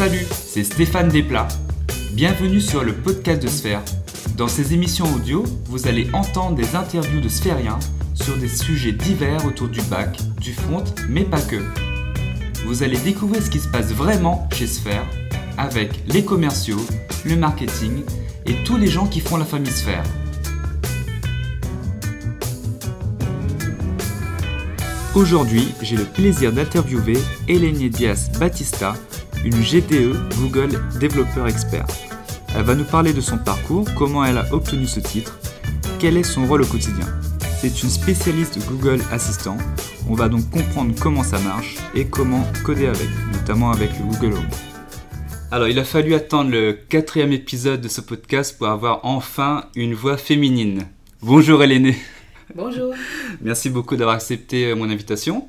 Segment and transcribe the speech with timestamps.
[0.00, 1.46] Salut, c'est Stéphane Desplat.
[2.14, 3.82] Bienvenue sur le podcast de Sphère.
[4.34, 7.78] Dans ces émissions audio, vous allez entendre des interviews de sphériens
[8.14, 11.62] sur des sujets divers autour du bac, du front, mais pas que.
[12.64, 15.04] Vous allez découvrir ce qui se passe vraiment chez Sphère
[15.58, 16.80] avec les commerciaux,
[17.26, 18.02] le marketing
[18.46, 20.04] et tous les gens qui font la famille Sphère.
[25.14, 28.94] Aujourd'hui, j'ai le plaisir d'interviewer Eleni Diaz Batista,
[29.44, 31.86] une GDE Google Developer Expert.
[32.54, 35.38] Elle va nous parler de son parcours, comment elle a obtenu ce titre,
[35.98, 37.06] quel est son rôle au quotidien.
[37.60, 39.56] C'est une spécialiste Google Assistant.
[40.08, 44.36] On va donc comprendre comment ça marche et comment coder avec, notamment avec le Google
[44.38, 44.48] Home.
[45.52, 49.94] Alors, il a fallu attendre le quatrième épisode de ce podcast pour avoir enfin une
[49.94, 50.84] voix féminine.
[51.22, 51.92] Bonjour Hélène.
[52.54, 52.94] Bonjour.
[53.40, 55.48] Merci beaucoup d'avoir accepté mon invitation.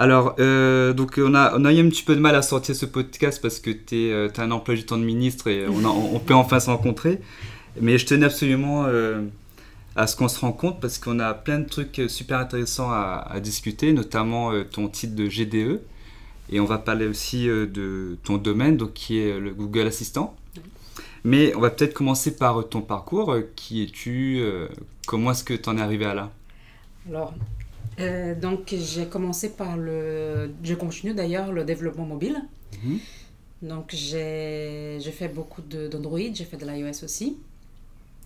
[0.00, 3.42] Alors, euh, donc on a, eu un petit peu de mal à sortir ce podcast
[3.42, 6.70] parce que tu euh, un emploi du temps de ministre et on, peut enfin se
[6.70, 7.20] rencontrer.
[7.80, 8.86] Mais je tenais absolument
[9.96, 13.92] à ce qu'on se rencontre parce qu'on a plein de trucs super intéressants à, discuter,
[13.92, 15.80] notamment ton titre de GDE.
[16.50, 20.36] Et on va parler aussi de ton domaine, donc qui est le Google Assistant.
[21.24, 23.36] Mais on va peut-être commencer par ton parcours.
[23.56, 24.42] Qui es-tu
[25.06, 26.30] Comment est-ce que tu en es arrivé à là?
[27.08, 27.32] Alors,
[28.00, 30.50] euh, donc j'ai commencé par le...
[30.62, 32.42] Je continue d'ailleurs le développement mobile.
[32.82, 32.98] Mhm.
[33.62, 37.38] Donc j'ai fait beaucoup d'Android, j'ai fait de l'iOS aussi.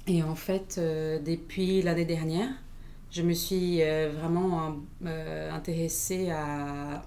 [0.07, 2.49] Et en fait, euh, depuis l'année dernière,
[3.11, 4.77] je me suis euh, vraiment
[5.53, 7.05] intéressée à,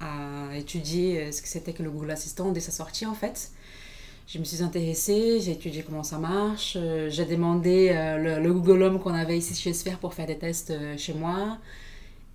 [0.00, 3.50] à, étudier ce que c'était que le Google Assistant dès sa sortie en fait
[4.26, 8.82] je me suis intéressée, j'ai étudié comment ça marche, euh, j'ai demandé euh, le, Google
[8.82, 11.58] Home qu'on avait ici chez Sphere pour faire des tests euh, chez moi.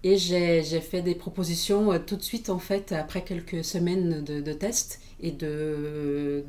[0.03, 4.53] Et j'ai fait des propositions tout de suite, en fait, après quelques semaines de, de
[4.53, 6.45] tests et de,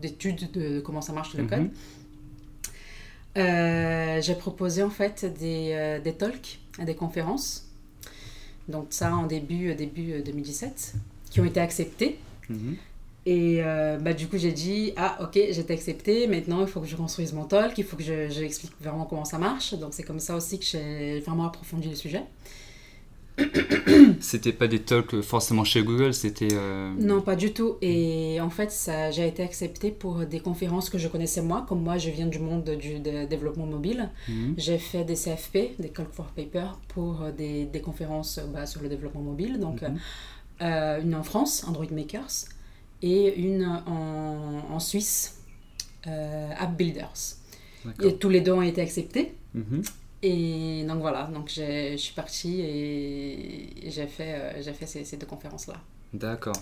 [0.00, 1.48] d'études de, comment ça marche le mhm.
[1.48, 1.70] code.
[4.22, 7.66] j'ai proposé en fait des, des talks, des conférences.
[8.68, 10.94] Donc ça en début, début 2017,
[11.30, 12.18] qui ont été acceptés.
[12.48, 12.76] Mhm.
[13.26, 16.28] Et euh, bah, du coup, j'ai dit Ah, ok, j'ai été acceptée.
[16.28, 17.76] Maintenant, il faut que je construise mon talk.
[17.76, 19.74] Il faut que je, je explique vraiment comment ça marche.
[19.74, 22.22] Donc, c'est comme ça aussi que j'ai vraiment approfondi le sujet.
[24.20, 26.48] c'était pas des talks forcément chez Google, c'était.
[26.52, 27.76] Euh, non, pas du tout.
[27.82, 31.66] Et en fait, ça, j'ai été acceptée pour des conférences que je connaissais moi.
[31.68, 34.08] Comme moi, je viens du monde du développement mobile.
[34.28, 34.54] Mhm.
[34.56, 38.88] J'ai fait des CFP, des Call for Paper, pour des, des conférences bah, sur le
[38.88, 39.58] développement mobile.
[39.58, 39.82] Donc.
[39.82, 39.98] Mhm.
[40.62, 42.46] Euh, une en France, Android Makers,
[43.02, 45.38] et une en, en Suisse,
[46.06, 47.36] euh, App Builders.
[48.02, 49.34] Et tous les deux ont été acceptés.
[49.54, 49.82] Mhm.
[50.22, 55.16] Et donc voilà, donc je suis partie et j'ai fait, euh, j'ai fait ces, ces,
[55.18, 55.76] deux conférences-là.
[56.12, 56.56] D'accord.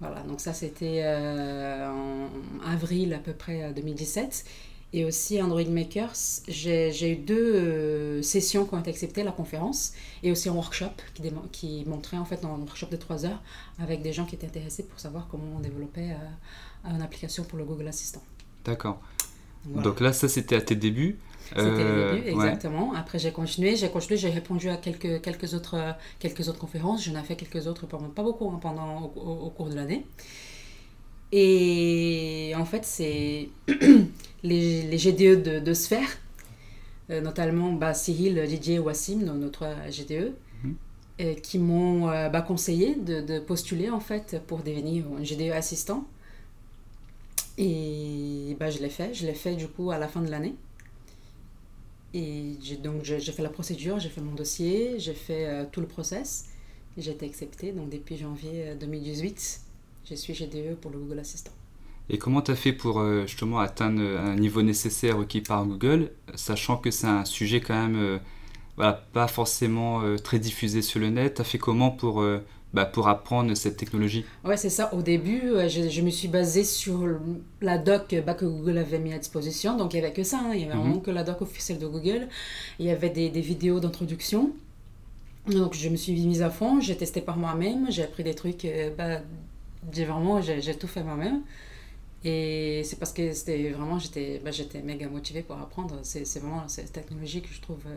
[0.00, 2.28] Voilà, donc ça c'était en
[2.64, 4.44] avril à peu près 2017.
[4.92, 6.16] Et aussi Android Makers,
[6.48, 9.92] j'ai eu deux euh, sessions qui ont été acceptées, la conférence,
[10.24, 13.40] et aussi un workshop qui, qui montrait en fait un workshop de 3 heures
[13.78, 17.58] avec des gens qui étaient intéressés pour savoir comment on développait euh, une application pour
[17.58, 18.22] le Google Assistant.
[18.64, 19.00] D'accord.
[19.66, 21.18] Donc là, ça c'était à tes débuts.
[21.50, 22.92] C'était les euh, débuts, exactement.
[22.94, 27.04] Après, j'ai continué, j'ai continué, j'ai répondu à quelques, quelques, autres, quelques autres conférences.
[27.04, 30.06] J'en ai fait quelques autres, pas beaucoup, hein, pendant, au, cours de l'année.
[31.32, 33.48] Et en fait, c'est
[34.42, 36.08] les, les, GDE de, de Sphère,
[37.10, 40.32] euh, notamment bah, Cyril, Didier et Wassim, notre GDE,
[40.64, 40.74] mhm.
[41.20, 45.52] euh, qui m'ont euh, bah, conseillé de, de, postuler en fait pour devenir un GDE
[45.52, 46.04] assistant.
[47.58, 50.54] Et bah, je l'ai fait, je l'ai fait du coup à la fin de l'année.
[52.12, 56.46] Et donc j'ai fait la procédure, j'ai fait mon dossier, j'ai fait tout le process.
[56.96, 59.60] J'ai été acceptée, donc depuis janvier 2018,
[60.10, 61.52] je suis GDE pour le Google Assistant.
[62.12, 66.10] Et comment tu as fait pour euh, justement atteindre un niveau nécessaire requis par Google,
[66.34, 68.18] sachant que c'est un sujet quand même euh,
[68.76, 71.34] voilà, pas forcément euh, très diffusé sur le net?
[71.34, 72.24] Tu as fait comment pour,
[72.74, 74.24] bah, pour apprendre cette technologie?
[74.44, 74.92] Ouais, c'est ça.
[74.92, 77.06] Au début, je, je, me suis basée sur
[77.60, 79.76] la doc bah, que Google avait mis à disposition.
[79.76, 80.38] Donc, il n'y avait que ça.
[80.38, 80.50] Hein.
[80.54, 80.80] Il n'y avait mhm.
[80.80, 82.26] vraiment que la doc officielle de Google.
[82.80, 84.50] Il y avait des, des vidéos d'introduction.
[85.46, 86.80] Donc, je me suis mise à fond.
[86.80, 87.86] J'ai testé par moi-même.
[87.90, 88.66] J'ai appris des trucs.
[88.98, 89.20] Bah,
[89.92, 91.42] j'ai vraiment, j'ai tout fait moi-même.
[92.22, 96.00] Et c'est parce que c'était vraiment, j'étais bah, j'étais méga motivée pour apprendre.
[96.02, 97.96] C'est vraiment cette technologie que je trouve euh,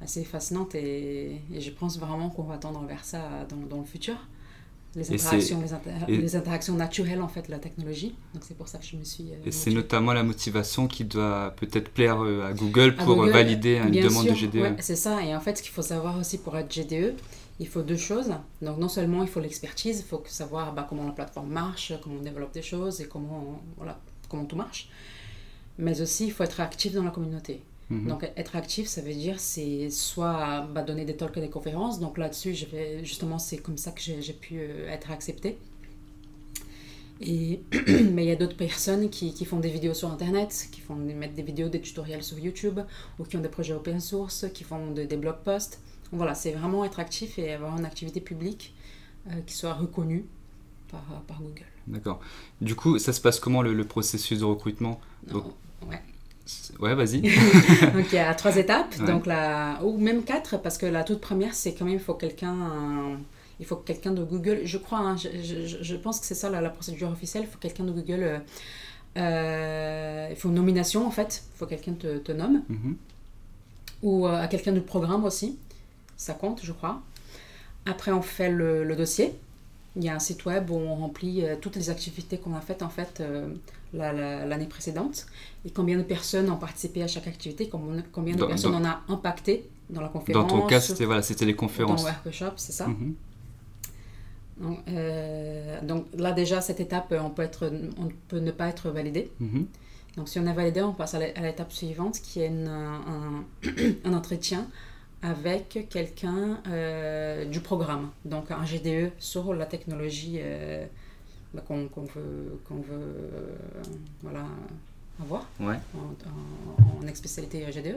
[0.00, 3.84] assez fascinante et, et je pense vraiment qu'on va tendre vers ça dans, dans le
[3.84, 4.16] futur.
[4.96, 5.62] Les interactions,
[6.08, 8.14] les, les, interactions naturelles en fait, la technologie.
[8.32, 9.32] Donc c'est pour ça que je me suis.
[9.32, 13.76] Euh, et c'est notamment la motivation qui doit peut-être plaire euh, à Google pour valider
[13.76, 14.80] une demande de GDE.
[14.80, 15.22] c'est ça.
[15.22, 17.14] Et en fait, ce qu'il faut savoir aussi pour être GDE,
[17.60, 18.32] il faut deux choses.
[18.62, 22.16] Donc non seulement il faut l'expertise, il faut savoir bah, comment la plateforme marche, comment
[22.16, 24.88] on développe des choses et comment, voilà, comment tout marche.
[25.78, 27.62] Mais aussi il faut être actif dans la communauté.
[27.90, 28.08] Mhm.
[28.08, 32.00] Donc être actif, ça veut dire c'est soit bah, donner des talks et des conférences.
[32.00, 32.54] Donc là-dessus,
[33.02, 35.58] justement, c'est comme ça que j'ai pu euh, être acceptée.
[37.20, 37.60] Et,
[38.12, 40.94] mais il y a d'autres personnes qui, qui, font des vidéos sur Internet, qui font
[40.94, 42.78] mettre des vidéos, des tutoriels sur YouTube,
[43.18, 45.80] ou qui ont des projets open source, qui font des blog posts.
[46.12, 48.74] Voilà, c'est vraiment être actif et avoir une activité publique
[49.28, 50.24] euh, qui soit reconnue
[50.90, 51.66] par, par Google.
[51.86, 52.20] D'accord.
[52.60, 55.00] Du coup, ça se passe comment le, processus de recrutement?
[55.26, 55.44] Donc,
[55.86, 56.02] Ouais.
[56.80, 57.20] Ouais, vas-y.
[57.92, 61.20] donc il y a trois étapes, donc la, ou même quatre, parce que la toute
[61.20, 63.18] première, c'est quand même, il faut quelqu'un
[63.60, 66.34] il faut que quelqu'un de Google, je crois, hein, je, je, je, pense que c'est
[66.34, 68.38] ça la, procédure officielle, il faut quelqu'un de Google, euh,
[69.16, 72.96] euh, il faut une nomination en fait, il faut quelqu'un te, te nomme, mhm.
[74.02, 75.58] ou euh, à quelqu'un du programme aussi,
[76.18, 77.00] ça compte je crois.
[77.86, 79.32] Après on fait le, le, dossier,
[79.96, 82.82] il y a un site web où on remplit toutes les activités qu'on a faites
[82.82, 83.22] en fait
[83.94, 85.26] l'année précédente,
[85.64, 87.70] et combien de personnes ont participé à chaque activité,
[88.12, 90.48] combien de personnes on a impacté dans la conférence.
[90.48, 92.02] Dans ton cas, c'était voilà, les conférences.
[92.02, 92.88] Dans le workshop, c'est ça.
[92.88, 93.14] Mhm.
[94.60, 98.90] Donc, euh, donc, là déjà, cette étape, on peut, être, on peut ne pas être
[98.90, 99.30] validé.
[99.40, 99.66] Mhm.
[100.16, 103.44] Donc si on est validé, on passe à l'étape suivante qui est un,
[104.04, 104.66] un, entretien
[105.22, 110.86] avec quelqu'un euh, du programme, donc un GDE sur la technologie euh,
[111.52, 113.56] bah, qu'on veut, qu'on veut
[114.22, 114.44] voilà,
[115.20, 115.76] avoir ouais.
[115.94, 117.96] en, en, en, spécialité GDE.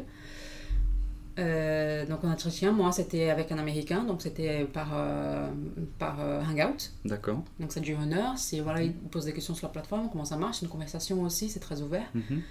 [1.40, 5.50] Euh, donc, un entretien, moi, c'était avec un Américain, donc c'était par, euh,
[5.98, 6.92] par euh, Hangout.
[7.06, 7.44] D'accord.
[7.60, 8.38] Donc, ça dure une heure.
[8.38, 11.50] Si, voilà, il pose des questions sur la plateforme, comment ça marche, une conversation aussi,
[11.50, 12.08] c'est très ouvert.
[12.14, 12.42] Mhm.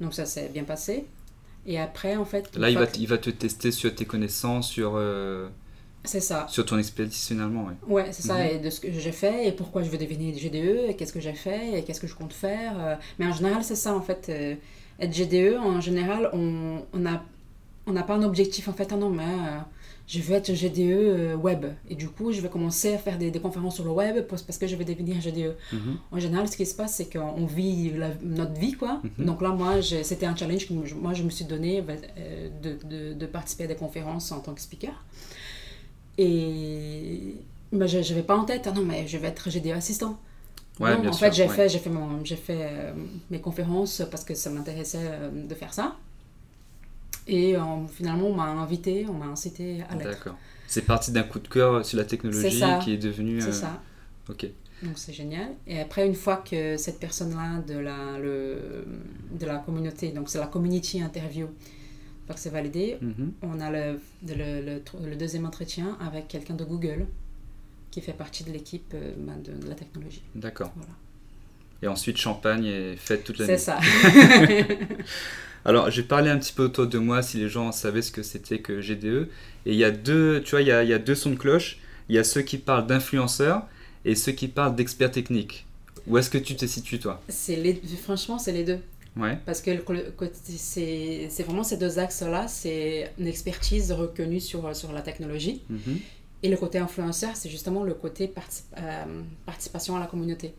[0.00, 1.06] Donc, ça s'est bien passé.
[1.66, 2.56] Et après, en fait.
[2.56, 5.00] Là, il va, il va te tester sur tes connaissances, sur.
[6.04, 6.46] C'est ça.
[6.48, 7.74] Sur ton expertise finalement, oui.
[7.92, 8.46] Ouais, c'est ça, mhm.
[8.46, 11.18] et de ce que j'ai fait, et pourquoi je veux devenir GDE, et qu'est-ce que
[11.18, 12.98] j'ai fait, et qu'est-ce que je compte faire.
[13.18, 14.30] Mais en général, c'est ça, en fait.
[14.98, 17.22] Être GDE, en général, on, on a
[17.86, 19.58] on n'a pas un objectif en fait, ah non, mais euh,
[20.06, 21.66] je veux être GDE euh, web.
[21.90, 24.66] Et du coup, je vais commencer à faire des, conférences sur le web parce que
[24.66, 25.56] je vais devenir GDE.
[25.72, 25.96] Mhm.
[26.12, 27.92] En général, ce qui se passe, c'est qu'on vit
[28.22, 29.00] notre vie, quoi.
[29.18, 29.26] Mhm.
[29.26, 31.82] Donc là, moi, c'était un challenge que moi, je me suis donné
[32.18, 35.04] euh, de, de, participer à des conférences en tant que speaker.
[36.18, 37.34] Et
[37.72, 40.18] ben, je n'avais pas en tête, ah non, mais je vais être GDE assistant.
[40.78, 42.92] Ouais, non, en fait, j'ai fait, j'ai fait, mon, fait
[43.30, 45.96] mes conférences parce que ça m'intéressait de faire ça.
[47.26, 50.10] Et euh, finalement, on m'a invité, on m'a incité à l'être.
[50.10, 50.36] D'accord.
[50.66, 53.40] C'est parti d'un coup de cœur sur la technologie qui est devenu.
[53.40, 53.82] C'est euh, ça.
[54.28, 54.46] Ok.
[54.82, 55.48] Donc c'est génial.
[55.66, 58.84] Et après, une fois que cette personne-là de la, le,
[59.32, 61.48] de la communauté, donc c'est la community interview,
[62.34, 63.32] que c'est validé, mhm.
[63.42, 67.06] on a le, le, le, deuxième entretien avec quelqu'un de Google
[67.90, 70.22] qui fait partie de l'équipe euh, ben, de, de, la technologie.
[70.34, 70.72] D'accord.
[70.74, 70.92] Voilà.
[71.82, 73.56] Et ensuite, champagne et fête toute l'année.
[73.56, 73.78] C'est ça.
[75.66, 78.22] Alors, j'ai parlé un petit peu autour de moi si les gens savaient ce que
[78.22, 79.28] c'était que GDE.
[79.66, 81.30] Et il y a deux, tu vois, il y a, il y a deux sons
[81.30, 81.78] de cloche.
[82.08, 83.66] Il y a ceux qui parlent d'influenceurs
[84.04, 85.66] et ceux qui parlent d'experts techniques.
[86.06, 87.20] Où est-ce que tu te situes, toi?
[87.28, 88.78] C'est les, Franchement, c'est les deux.
[89.16, 89.38] Ouais.
[89.44, 89.72] Parce que
[90.56, 92.46] c'est vraiment ces deux axes-là.
[92.46, 95.62] C'est une expertise reconnue sur, sur la technologie.
[95.68, 95.98] Mhm.
[96.44, 98.32] Et le côté influenceur, c'est justement le côté
[98.78, 99.04] euh,
[99.44, 100.54] participation à la communauté.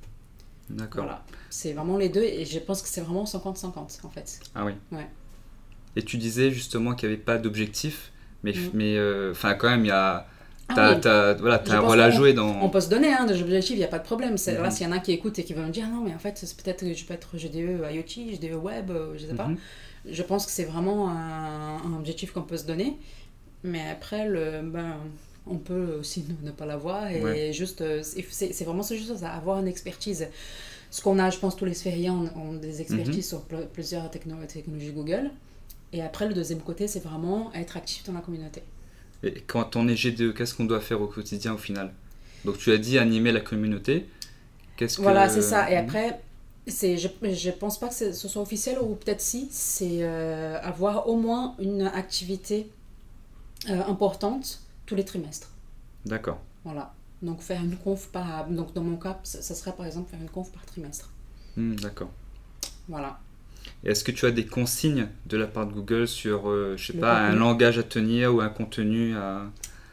[0.69, 1.03] D'accord.
[1.03, 1.23] Voilà.
[1.49, 4.39] C'est vraiment les deux et je pense que c'est vraiment 50-50 en fait.
[4.53, 4.73] Ah oui.
[4.91, 5.07] Ouais.
[5.95, 8.11] Et tu disais justement qu'il n'y avait pas d'objectif,
[8.43, 8.69] mais, mm.
[8.73, 10.27] mais euh, enfin quand même il y a...
[10.69, 12.61] Ah t'as voilà, as un rôle à jouer dans...
[12.61, 14.35] On peut se donner hein, des objectifs, il n'y a pas de problème.
[14.35, 14.61] Mm-hmm.
[14.61, 16.19] Là, s'il y en a qui écoutent et qui vont me dire non, mais en
[16.19, 19.47] fait, peut-être que je peux être GDE IoT, GDE Web, euh, je sais pas.
[19.47, 20.11] Mm-hmm.
[20.11, 22.97] Je pense que c'est vraiment un, un objectif qu'on peut se donner.
[23.63, 24.95] Mais après, le, ben,
[25.49, 27.07] on peut aussi ne, pas l'avoir.
[27.11, 30.27] Et juste, euh, c'est vraiment juste ça, avoir une expertise.
[30.89, 33.39] Ce qu'on a, je pense, tous les sphériens ont, des expertises mhm.
[33.39, 33.41] sur
[33.73, 35.31] plusieurs technologies Google.
[35.93, 38.61] Et après, le deuxième côté, c'est vraiment être actif dans la communauté.
[39.23, 41.93] Et quand on est GDE, qu'est-ce qu'on doit faire au quotidien au final?
[42.45, 44.07] Donc tu as dit animer la communauté.
[44.75, 45.01] Qu'est-ce que...
[45.01, 45.71] Voilà, c'est ça.
[45.71, 45.83] Et mhm.
[45.83, 46.19] après,
[46.67, 51.07] c'est, je ne pense pas que ce soit officiel, ou peut-être si, c'est euh, avoir
[51.07, 52.69] au moins une activité
[53.69, 55.51] euh, importante tous les trimestres.
[56.05, 56.41] D'accord.
[56.63, 56.93] Voilà.
[57.21, 58.47] Donc faire une conf par...
[58.47, 61.11] Donc dans mon cas, ça serait par exemple faire une conf par trimestre.
[61.55, 62.09] Hmm, d'accord.
[62.87, 63.19] Voilà.
[63.83, 66.97] Est-ce que tu as des consignes de la part de Google sur, euh, je sais
[66.97, 69.43] pas, un langage à tenir ou un contenu à...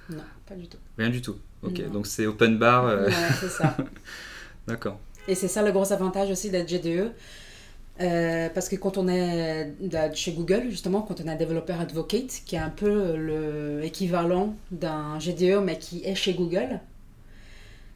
[0.09, 0.79] Non, pas du tout.
[0.97, 1.37] Rien du tout.
[1.63, 2.87] Ok, donc c'est open bar.
[2.87, 3.07] Euh.
[3.07, 3.77] Ouais, c'est ça.
[4.67, 5.01] D'accord.
[5.27, 7.13] Et c'est ça le gros avantage aussi d'être GDE.
[8.01, 9.73] Euh, parce que quand on est
[10.15, 13.15] chez Google, justement, quand on est un développeur advocate, qui est un peu
[13.81, 16.81] l'équivalent d'un GDE, mais qui est chez Google,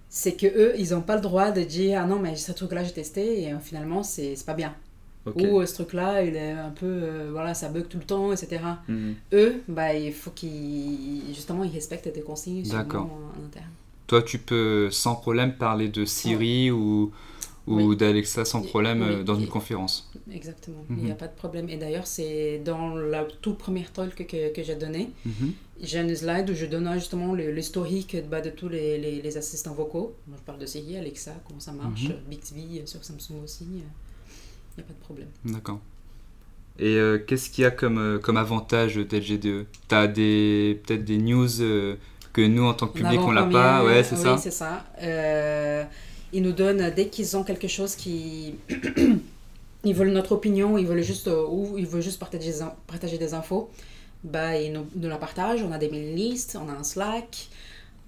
[0.09, 2.83] c'est que eux, ils n'ont pas le droit de dire ah non mais ce truc-là
[2.83, 4.75] j'ai testé et euh, finalement c'est pas bien.
[5.27, 8.63] Ou euh, ce truc-là il est un peu voilà ça bug tout le temps etc.
[8.89, 9.15] Mhm.
[9.35, 13.67] Eux bah il faut qu'ils justement ils respectent tes consignes en interne.
[14.07, 17.13] Toi tu peux sans problème parler de Siri ou
[17.69, 20.11] ou d'Alexa sans problème euh, dans une conférence.
[20.31, 21.19] Exactement, il n'y a mhm.
[21.19, 21.69] pas de problème.
[21.69, 25.53] Et d'ailleurs, c'est dans la tout première talk que, que j'ai donné, mhm.
[25.81, 29.75] j'ai une slide où je donne justement l'historique bah, de tous les, les, les, assistants
[29.75, 30.15] vocaux.
[30.27, 33.65] Moi, je parle de Siri, Alexa, comment ça marche, mm Bixby euh, sur Samsung aussi.
[33.65, 33.83] Il n'y
[34.79, 35.29] a pas de problème.
[35.45, 35.81] D'accord.
[36.79, 41.49] Et euh, qu'est-ce qu'il y a comme, comme avantage d'LGDE Tu as peut-être des news
[42.33, 43.85] que nous, en tant que public, on l'a pas?
[43.85, 44.35] Ouais, c'est ça.
[44.35, 44.85] Oui, c'est ça
[46.33, 48.55] ils nous donnent, dès qu'ils ont quelque chose qui...
[49.85, 52.53] ils veulent notre opinion, ils veulent juste, euh, ou ils veulent juste partager,
[52.87, 53.71] partager des infos,
[54.25, 55.63] bah, ils nous, nous, la partagent.
[55.63, 57.49] On a des mail lists, on a un Slack.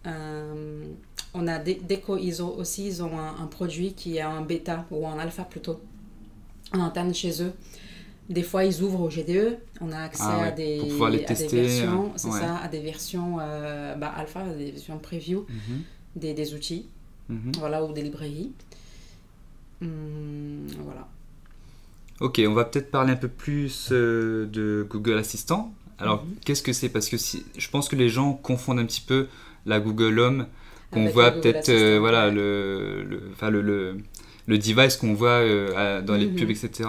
[0.06, 0.84] Euh,
[1.34, 5.06] on a dès, qu'ils ont aussi ils ont un, produit qui est en bêta ou
[5.06, 5.80] en alpha plutôt
[6.72, 7.52] en interne chez eux.
[8.28, 9.58] Des fois, ils ouvrent au GDE.
[9.80, 13.94] On a accès ah à, des, les tester, versions, c'est ça, à des versions euh,
[13.96, 15.82] bah, alpha, des versions preview mhm.
[16.16, 16.86] des, des, outils.
[17.30, 17.52] Mhm.
[17.58, 18.52] voilà, ou des librairies.
[19.82, 21.08] Hum, voilà.
[22.20, 25.72] Ok, on va peut-être parler un peu plus euh, de Google Assistant.
[25.98, 26.34] Alors, mhm.
[26.44, 26.90] qu'est-ce que c'est?
[26.90, 29.28] Parce que si, je pense que les gens confondent un petit peu
[29.64, 30.46] la Google Home
[30.90, 33.96] qu'on voit peut-être, euh, voilà, le, le, le,
[34.46, 36.34] le, device qu'on voit euh, dans les mhm.
[36.34, 36.88] pubs, etc.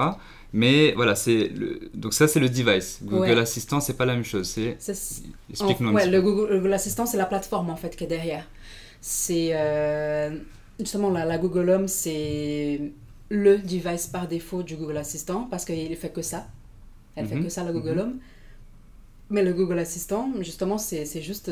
[0.54, 1.52] Mais voilà, c'est
[1.94, 3.00] donc ça c'est le device.
[3.04, 4.48] Google Assistant, c'est pas la même chose.
[4.48, 4.78] C'est
[5.50, 5.92] explique-nous.
[5.92, 8.46] Ouais, le Google Assistant, c'est la plateforme en fait qui est derrière.
[9.02, 10.38] C'est euh,
[10.80, 12.92] justement la, la Google Home, c'est
[13.30, 16.48] le device par défaut du Google Assistant parce qu'il fait que ça.
[17.16, 17.44] Elle fait mhm.
[17.44, 18.00] que ça, la Google mhm.
[18.00, 18.20] Home.
[19.30, 21.52] Mais le Google Assistant, justement, c'est juste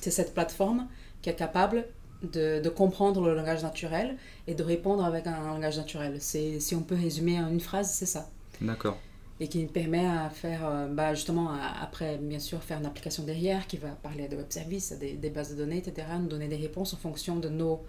[0.00, 0.88] c'est cette plateforme
[1.22, 1.86] qui est capable
[2.22, 4.16] de, de, comprendre le langage naturel
[4.46, 6.20] et de répondre avec un langage naturel.
[6.20, 8.28] Si on peut résumer en une phrase, c'est ça.
[8.60, 8.98] D'accord
[9.38, 11.50] et qui permet à faire, euh, bah justement,
[11.82, 15.30] après, bien sûr, faire une application derrière qui va parler de web services, des, des,
[15.30, 17.82] bases de données, etc., nous donner des réponses en fonction de nos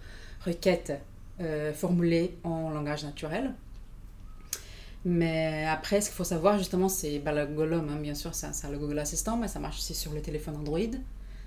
[0.44, 0.92] requêtes
[1.40, 3.54] euh, formulées en langage naturel.
[5.04, 8.34] Mais après, ce qu'il faut savoir, justement, c'est bah, le Google Home, hein, bien sûr,
[8.34, 10.80] c'est le Google Assistant, mais ça marche aussi sur le téléphone Android.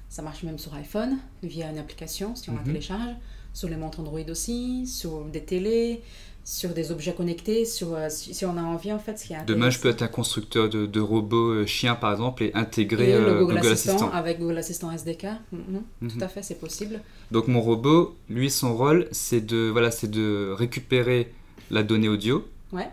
[0.09, 2.67] Ça marche même sur iPhone, via une application, si on la mhm.
[2.67, 3.15] télécharge.
[3.53, 6.01] Sur les montres Android aussi, sur des télés,
[6.43, 9.17] sur des objets connectés, sur, euh, si, on a envie en fait.
[9.19, 12.11] Ce qui est Demain, je peux être un constructeur de, de robots euh, chiens par
[12.11, 16.09] exemple et intégrer le euh, Google, Assistant, Avec Google Assistant SDK, mm-hmm.
[16.09, 16.23] tout mhm.
[16.23, 17.01] à fait, c'est possible.
[17.29, 21.31] Donc mon robot, lui, son rôle, c'est de, voilà, de récupérer
[21.69, 22.89] la donnée audio, ouais.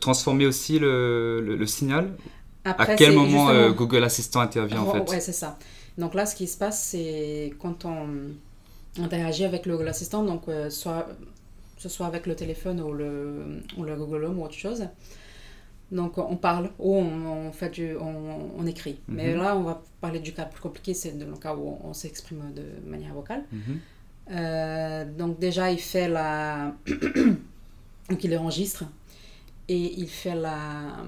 [0.00, 2.16] transformer aussi le, le, signal.
[2.64, 5.58] à quel moment Google Assistant intervient en fait Ouais, c'est ça.
[5.96, 8.08] Donc là, ce qui se passe, c'est quand on
[9.02, 11.06] interagit avec le Google Assistant, donc soit
[11.76, 14.88] que ce soit avec le téléphone ou le, ou le Google Home ou autre chose.
[15.92, 18.98] Donc on parle ou on, fait du, on, écrit.
[19.06, 19.42] Mais mhm.
[19.42, 22.64] là, on va parler du cas plus compliqué, c'est le cas où on, s'exprime de
[22.88, 23.44] manière vocale.
[23.52, 23.80] Mhm.
[24.32, 26.74] Euh, donc déjà, il fait la...
[28.10, 28.84] donc il enregistre
[29.68, 31.04] et il fait la,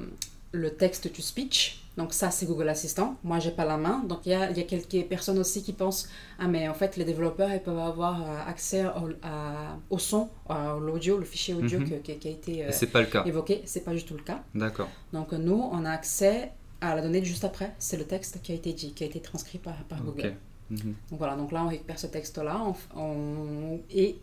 [0.52, 1.82] le texte to speech.
[1.96, 3.16] Donc ça, c'est Google Assistant.
[3.24, 4.04] Moi, j'ai pas la main.
[4.04, 6.96] Donc il y a, y a, quelques personnes aussi qui pensent, ah mais en fait,
[6.96, 9.10] les développeurs, ils peuvent avoir euh, accès au,
[9.90, 12.00] au son, à l'audio, le fichier audio mhm.
[12.02, 13.24] qui, a été euh, pas le cas.
[13.24, 13.62] évoqué.
[13.64, 14.42] C'est pas du tout le cas.
[14.54, 14.88] D'accord.
[15.12, 17.74] Donc nous, on a accès à la donnée juste après.
[17.80, 20.36] C'est le texte qui a été dit, qui a été transcrit par, par Google.
[20.70, 20.94] Mhm.
[21.10, 22.62] Donc voilà, donc là, on récupère ce texte-là
[22.94, 24.18] on, et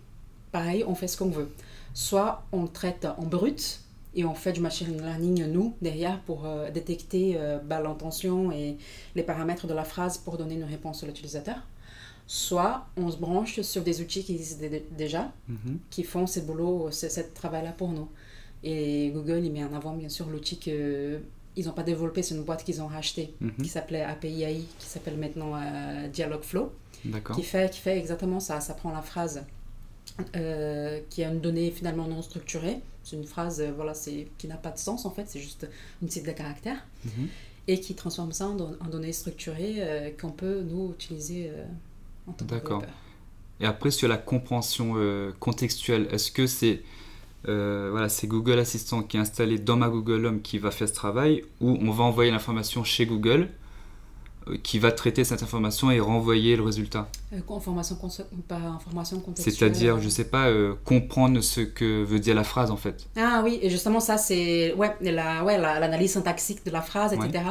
[0.52, 1.50] pareil, on fait ce qu'on veut.
[1.94, 3.82] Soit on le traite en brut,
[4.16, 8.78] et on fait du machine learning, nous, derrière, pour euh, détecter euh, bah, l'intention et
[9.14, 11.58] les paramètres de la phrase pour donner une réponse à l'utilisateur.
[12.26, 14.66] Soit on se branche sur des outils qui existent
[14.98, 15.80] déjà, mhm.
[15.90, 18.08] qui font ce boulot, ce, travail-là pour nous.
[18.64, 21.22] Et Google, il met en avant, bien sûr, l'outil qu'ils
[21.58, 23.58] n'ont pas développé, c'est une boîte qu'ils ont rachetée, mhm.
[23.62, 26.72] qui s'appelait API AI, qui s'appelle maintenant euh, Dialogflow,
[27.36, 28.62] qui fait, qui fait exactement ça.
[28.62, 29.44] Ça prend la phrase
[30.38, 32.80] euh, qui a une donnée finalement non structurée.
[33.04, 33.92] C'est une phrase euh, voilà,
[34.38, 35.68] qui n'a pas de sens en fait, c'est juste
[36.02, 36.86] une série de caractères.
[37.04, 37.28] Mhm.
[37.68, 38.56] Et qui transforme ça en,
[38.90, 41.52] données structurées euh, qu'on peut nous utiliser
[42.28, 42.84] en tant que D'accord.
[43.60, 44.94] Et après, sur la compréhension
[45.40, 46.84] contextuelle, est-ce que c'est
[47.44, 50.94] voilà, c'est Google Assistant qui est installé dans ma Google Home qui va faire ce
[50.94, 53.50] travail ou on va envoyer l'information chez Google
[54.62, 57.10] qui va traiter cette information et renvoyer le résultat.
[57.34, 57.98] Euh, information
[58.48, 59.56] par information contextuelle.
[59.56, 63.08] C'est-à-dire, je sais pas, euh, comprendre ce que veut dire la phrase en fait.
[63.18, 67.44] Ah oui, et justement ça c'est ouais, la, ouais, l'analyse syntaxique de la phrase, etc.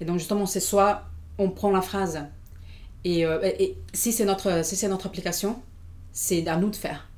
[0.00, 1.04] Et donc justement c'est soit
[1.38, 2.24] on prend la phrase
[3.04, 5.56] et, et si c'est notre, si notre application,
[6.12, 7.08] c'est à nous de faire.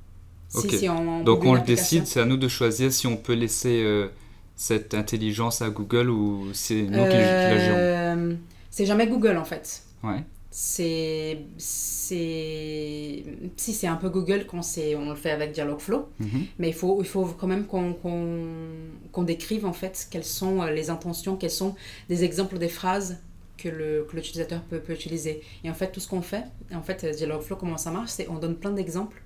[1.24, 4.08] Donc on le décide, c'est à nous de choisir si on peut laisser
[4.54, 8.38] cette intelligence à Google ou c'est nous qui la gérons
[8.78, 9.82] c'est jamais Google en fait.
[10.04, 10.22] Ouais.
[10.52, 11.40] C'est.
[11.58, 13.24] Si
[13.56, 16.46] c'est un peu Google quand on le fait avec Dialogflow, mhm.
[16.60, 20.90] mais il faut, il faut quand même qu'on décrive en fait quelles sont euh, les
[20.90, 21.74] intentions, quels sont
[22.08, 23.18] des exemples des phrases
[23.56, 23.68] que
[24.14, 25.42] l'utilisateur peut, peut, utiliser.
[25.64, 28.38] Et en fait, tout ce qu'on fait, en fait, Dialogflow, comment ça marche, c'est on
[28.38, 29.20] donne plein d'exemples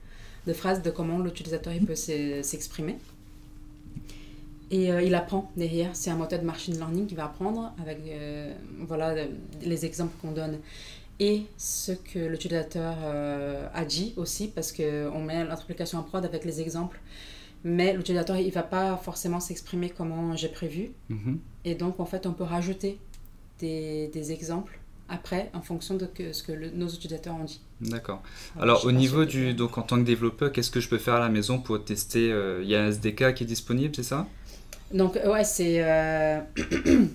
[0.47, 2.97] de phrases de comment l'utilisateur peut s'exprimer.
[4.72, 5.90] Et euh, il apprend derrière.
[5.92, 9.14] C'est un moteur de machine learning qui va apprendre avec euh, voilà,
[9.62, 10.58] les exemples qu'on donne
[11.20, 16.24] et ce que l'utilisateur euh, a dit aussi, parce qu'on met notre application en prod
[16.24, 16.98] avec les exemples.
[17.64, 20.90] Mais l'utilisateur, il ne va pas forcément s'exprimer comme j'ai prévu.
[21.10, 21.36] Mm-hmm.
[21.66, 22.98] Et donc, en fait, on peut rajouter
[23.60, 27.60] des, des exemples après en fonction de ce que nos utilisateurs ont dit.
[27.82, 28.22] D'accord.
[28.58, 29.52] Alors, au niveau du.
[29.52, 32.34] Donc, en tant que développeur, qu'est-ce que je peux faire à la maison pour tester
[32.62, 34.26] Il y a un SDK qui est disponible, c'est ça?
[34.92, 35.82] Donc, ouais, c'est.
[35.82, 36.40] Euh,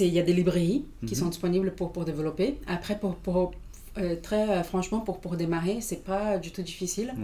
[0.00, 1.20] il y a des librairies qui mhm.
[1.20, 2.58] sont disponibles pour, pour développer.
[2.66, 3.52] Après, pour, pour
[3.96, 7.14] euh, très euh, franchement, pour, pour démarrer, c'est pas du tout difficile.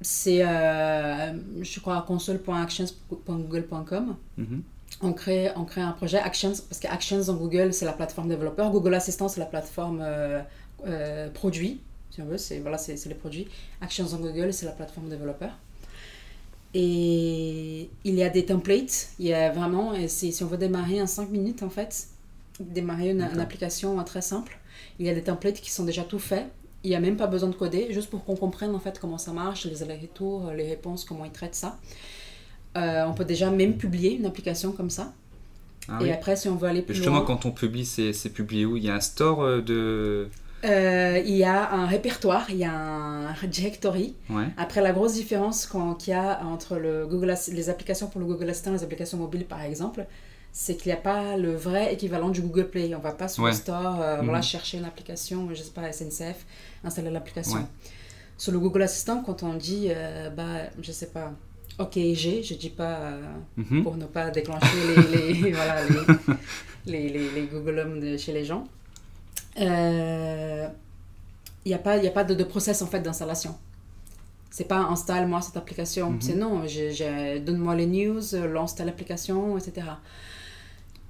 [0.00, 4.16] C'est, je crois, console.actions.google.com.
[4.36, 4.62] Mhm.
[5.02, 8.28] On crée, on crée un projet Actions, parce que Actions dans Google, c'est la plateforme
[8.28, 8.70] développeur.
[8.70, 10.04] Google Assistant, c'est la plateforme
[11.34, 11.80] produit,
[12.10, 13.48] si on veut, c'est voilà, c'est les produits.
[13.80, 15.50] Actions dans Google, c'est la plateforme développeur.
[16.74, 19.10] Et il y a des templates.
[19.18, 22.08] Il y a vraiment, si, si on veut démarrer en 5 minutes, en fait,
[22.60, 24.58] démarrer une, application très simple,
[24.98, 26.46] il y a des templates qui sont déjà tout faits.
[26.84, 29.18] Il n'y a même pas besoin de coder, juste pour qu'on comprenne en fait comment
[29.18, 31.78] ça marche, les allers-retours, les réponses, comment ils traitent ça.
[32.76, 35.12] Euh, on peut déjà même publier une application comme ça.
[35.88, 38.76] Ah et après, si on veut aller plus Justement, quand on publie, c'est publié où?
[38.76, 40.28] Il y a un store euh, de...
[40.64, 44.14] Euh, il y a un répertoire, il y a un directory.
[44.56, 48.50] Après, la grosse différence qu'il y a entre le Google, les applications pour le Google
[48.50, 50.06] Assistant et les applications mobiles, par exemple,
[50.50, 52.92] c'est qu'il n'y a pas le vrai équivalent du Google Play.
[52.94, 54.42] On ne va pas sur le store euh, voilà, mhm.
[54.42, 56.44] chercher une application, je sais pas, SNCF,
[56.82, 57.66] installer l'application.
[58.36, 61.32] Sur le Google Assistant, quand on dit, euh, bah, je sais pas,
[61.78, 63.12] OK, j'ai, je dis pas
[63.56, 63.82] mhm.
[63.82, 64.66] pour ne pas déclencher
[65.12, 65.82] les, les, voilà,
[66.86, 68.66] les, les, les, Google Home de chez les gens
[69.58, 70.68] il euh,
[71.66, 73.56] n'y a pas, y a pas de, de, process en fait d'installation.
[74.50, 76.12] C'est pas installe-moi cette application.
[76.12, 76.20] Mhm.
[76.20, 76.62] C'est non,
[77.44, 79.86] donne-moi les news, lance telle application, etc.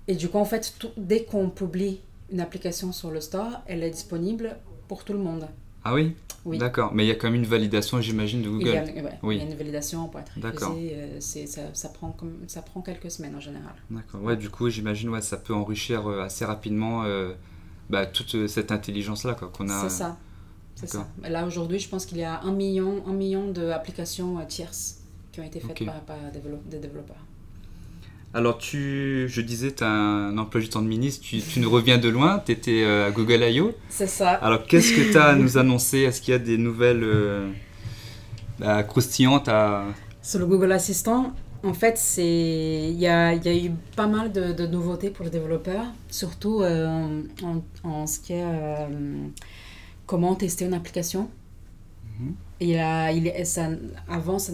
[0.09, 2.01] Et du coup, en fait, dès qu'on publie
[2.33, 4.57] une application sur le store, elle est disponible
[4.89, 5.47] pour tout le monde.
[5.85, 6.59] Ah oui, oui.
[6.59, 8.67] D'accord, mais il y a quand même une validation, j'imagine, de Google.
[8.67, 9.37] Il y, a, oui.
[9.37, 10.95] il y a une validation pour être révisé.
[10.95, 13.75] Euh, ça, ça, prend comme, ça prend quelques semaines en général.
[13.91, 17.05] D'accord, ouais, du coup, j'imagine ouais, ça peut enrichir euh, assez rapidement
[17.91, 19.83] bah, toute euh, cette intelligence-là qu'on a.
[19.83, 20.17] C'est ça.
[20.85, 21.09] Ça.
[21.29, 24.99] Là, aujourd'hui, je pense qu'il y a un million, un million d'applications euh, tierces
[25.33, 26.17] qui ont été faites par,
[26.71, 27.17] des développeurs.
[28.33, 31.71] Alors, tu, je disais, tu as un emploi du temps de ministre, tu, tu nous
[31.71, 33.73] reviens de loin, tu étais euh, à Google I.O.
[33.89, 34.35] C'est ça.
[34.35, 35.99] Alors, qu'est-ce que tu as à nous annoncer?
[35.99, 37.05] Est-ce qu'il y a des nouvelles
[38.61, 39.85] bah, croustillantes à...
[40.23, 41.33] Sur le Google Assistant,
[41.65, 45.31] en fait, il y a, y a, eu pas mal de, de, nouveautés pour les
[45.31, 49.29] développeurs, surtout euh, en, en, ce qui est euh,
[50.07, 51.29] comment tester une application.
[52.21, 52.35] Mhm.
[52.61, 53.71] Et là, il, ça,
[54.09, 54.53] avant, ça,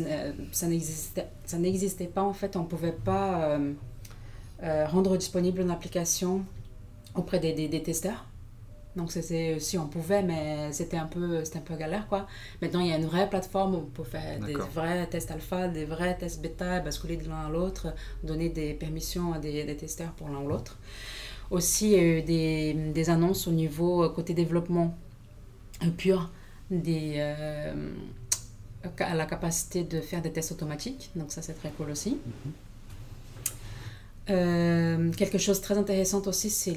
[0.53, 0.67] ça
[1.59, 2.57] n'existait pas en fait.
[2.57, 3.59] On ne pouvait pas
[4.63, 6.45] euh, rendre disponible une application
[7.15, 8.25] auprès des, des, des testeurs.
[8.97, 12.27] Donc c'était si on pouvait, mais c'était un peu c'était un peu galère quoi.
[12.63, 15.69] Maintenant il y a une vraie plateforme où on peut faire des vrais tests alpha,
[15.69, 19.77] des vrais tests bêta, basculer de l'un à l'autre, donner des permissions à des, des
[19.77, 20.79] testeurs pour l'un ou l'autre.
[21.51, 24.97] Aussi il y a eu des, des annonces au niveau euh, côté développement
[25.83, 26.31] euh, pur
[26.71, 27.93] des euh,
[28.99, 31.11] à la capacité de faire des tests automatiques.
[31.17, 32.11] Donc ça c'est très cool aussi.
[32.13, 32.53] Mhm.
[34.31, 36.75] Euh, quelque chose de très intéressant aussi, c'est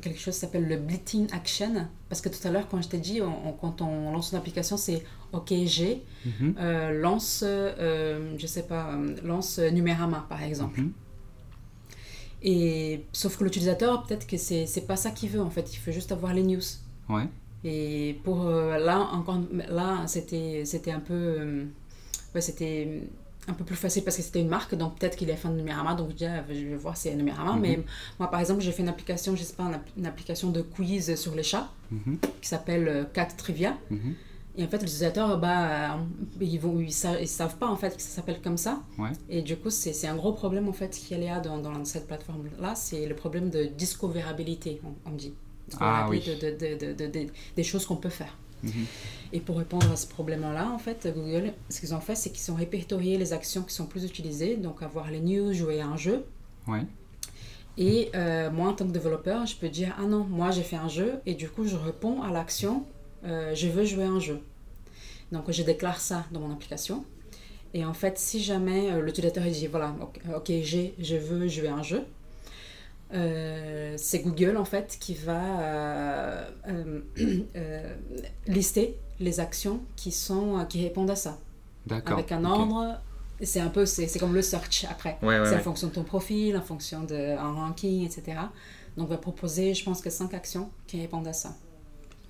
[0.00, 1.88] quelque chose qui s'appelle le Bleeding Action.
[2.08, 3.20] Parce que tout à l'heure, quand je t'ai dit,
[3.60, 6.54] quand on lance une application, c'est OK, j'ai, mhm.
[6.58, 10.80] euh, lance, euh, je sais pas, lance Numérama par exemple.
[10.80, 10.92] Mhm.
[12.42, 15.92] Et sauf que l'utilisateur, peut-être que c'est, pas ça qu'il veut en fait, il veut
[15.92, 16.62] juste avoir les news.
[17.08, 17.24] Ouais.
[17.64, 21.66] Et pour là, encore, là c'était, c'était un peu.
[22.34, 23.02] ouais, c'était
[23.48, 25.58] un peu plus facile parce que c'était une marque, donc peut-être qu'il est fan de
[25.58, 27.54] Numérama, donc je ah, je vais voir si c'est Numérama.
[27.54, 27.60] Mhm.
[27.60, 27.80] Mais
[28.18, 31.34] moi, par exemple, j'ai fait une application, je sais pas, une, application de quiz sur
[31.34, 32.18] les chats Mhm.
[32.42, 33.76] qui s'appelle euh, Cat Trivia.
[33.90, 34.14] Mhm.
[34.58, 35.98] Et en fait, les utilisateurs, bah, euh,
[36.40, 38.82] ils vont, ils, sa- ils savent pas en fait que ça s'appelle comme ça.
[38.98, 39.10] Ouais.
[39.30, 41.84] Et du coup, c'est c'est un gros problème en fait qu'il y a dans, dans
[41.84, 45.32] cette plateforme-là, c'est le problème de discoverabilité, on, on dit.
[45.80, 46.18] Ah oui.
[46.18, 48.36] Discoverabilité de, de- de- de- de- des choses qu'on peut faire.
[48.62, 48.86] Mhm.
[49.32, 52.50] Et pour répondre à ce problème-là, en fait, Google, ce qu'ils ont fait, c'est qu'ils
[52.52, 55.96] ont répertorié les actions qui sont plus utilisées, donc avoir les news, jouer à un
[55.96, 56.24] jeu.
[56.66, 56.84] Ouais.
[57.76, 60.76] Et euh, moi, en tant que développeur, je peux dire, ah non, moi j'ai fait
[60.76, 62.84] un jeu, et du coup, je réponds à l'action,
[63.24, 64.40] euh, je veux jouer à un jeu.
[65.30, 67.04] Donc, je déclare ça dans mon application.
[67.74, 71.46] Et en fait, si jamais euh, l'utilisateur il dit, voilà, ok, ok, j'ai, je veux
[71.48, 72.02] jouer à un jeu,
[73.14, 76.50] euh, c'est Google en fait qui va euh,
[77.56, 77.94] euh,
[78.46, 81.38] lister les actions qui, sont, qui répondent à ça.
[81.86, 82.18] D'accord.
[82.18, 83.00] Avec un ordre,
[83.42, 85.18] c'est un peu, c'est comme le search après.
[85.22, 88.38] Ouais, ouais, c'est en fonction de ton profil, en fonction d'un ranking, etc.
[88.96, 91.56] Donc, on va proposer, je pense que cinq actions qui répondent à ça.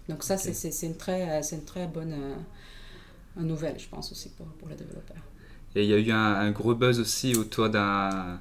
[0.08, 0.40] Donc, ça, Ok.
[0.52, 2.14] c'est- une, très, c'est une très bonne
[3.36, 5.22] nouvelle, je pense, aussi pour, pour les développeurs.
[5.74, 8.40] Et il y a eu un, un gros buzz aussi autour d'un.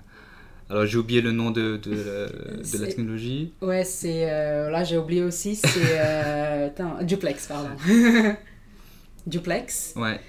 [0.70, 3.54] Alors j'ai oublié le nom de, de, la- de la C'est- technologie.
[3.62, 4.30] Ouais, c'est.
[4.30, 5.68] euh, là, j'ai oublié aussi, c'est.
[6.00, 6.70] euh,
[7.04, 7.70] Duplex, pardon.
[9.26, 9.94] Duplex.
[9.96, 10.20] Ouais.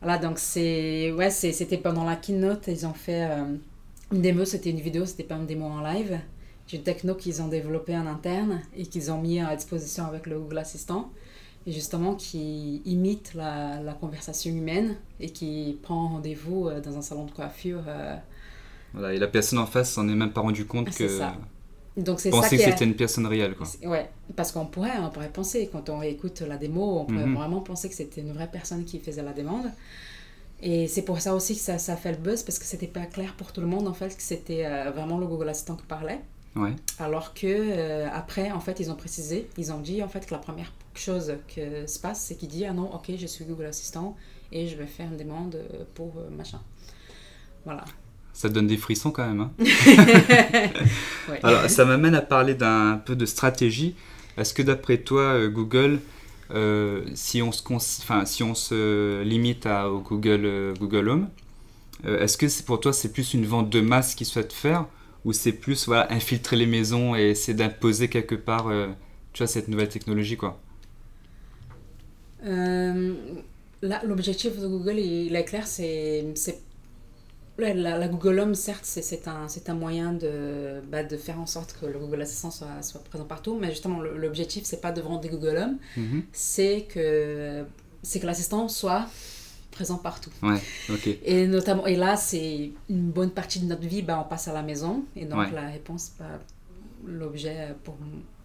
[0.00, 1.12] Voilà, donc c'est.
[1.12, 3.44] Ouais, c'est- c'était pendant la keynote, ils ont fait euh,
[4.12, 6.18] une démo, c'était une vidéo, c'était pas une démo en live.
[6.68, 10.38] Du techno qu'ils ont développé en interne et qu'ils ont mis à disposition avec le
[10.38, 11.10] Google Assistant.
[11.66, 17.02] Et justement, qui imite la, la conversation humaine et qui prend rendez-vous euh, dans un
[17.02, 17.82] salon de coiffure.
[18.92, 19.14] Voilà.
[19.14, 21.08] Et la personne en face s'en est même pas rendu compte Ah, que.
[21.08, 21.34] ça.
[21.96, 23.66] Donc c'est qui que c'était une personne réelle, quoi.
[23.84, 27.34] Ouais, parce qu'on pourrait, on pourrait penser, quand on écoute la démo, on pourrait Mhm.
[27.34, 29.66] vraiment penser que c'était une vraie personne qui faisait la demande.
[30.62, 33.06] Et c'est pour ça aussi que ça, ça fait le buzz, parce que c'était pas
[33.06, 35.86] clair pour tout le monde, en fait, que c'était euh, vraiment le Google Assistant qui
[35.86, 36.20] parlait.
[36.56, 36.74] Ouais.
[36.98, 40.32] Alors que euh, après, en fait, ils ont précisé, ils ont dit en fait que
[40.34, 43.66] la première chose que se passe, c'est qu'il dit ah non, ok, je suis Google
[43.66, 44.16] Assistant
[44.50, 46.60] et je vais faire une demande euh, pour euh, machin.
[47.64, 47.84] Voilà.
[48.38, 49.40] Ça donne des frissons quand même.
[49.40, 49.50] hein.
[51.28, 51.40] Ouais.
[51.42, 53.96] Alors, ça m'amène à parler d'un peu de stratégie.
[54.36, 56.00] Est-ce que d'après toi, euh, Google,
[56.52, 61.08] euh, si, on se cons- enfin, si on se limite à, au Google, euh, Google
[61.08, 61.28] Home,
[62.06, 64.86] euh, est-ce que c'est- pour toi, c'est plus une vente de masse qu'ils souhaitent faire
[65.24, 68.70] ou c'est plus voilà, infiltrer les maisons et essayer d'imposer quelque part
[69.32, 70.60] tu vois, cette nouvelle technologie quoi?
[73.82, 76.24] Là, l'objectif de Google, il est clair, c'est...
[77.58, 81.46] La, la- la Google Home, certes, c'est, un, un moyen de, bah, de faire en
[81.46, 85.00] sorte que le Google Assistant soit, soit présent partout, mais justement, l'objectif, c'est pas de
[85.00, 85.78] vendre des Google Home,
[86.32, 87.64] c'est que,
[88.04, 89.06] c'est que l'assistant soit
[89.72, 90.30] présent partout.
[90.42, 91.08] Ouais, ok.
[91.24, 94.52] Et, notamment, et là, c'est une bonne partie de notre vie, bah, on passe à
[94.52, 95.50] la maison, et donc Ouais.
[95.52, 96.38] la réponse, bah,
[97.06, 97.96] l'objet, pour,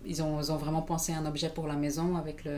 [0.08, 2.58] ils, ont, ils ont vraiment pensé à un objet pour la maison avec, le,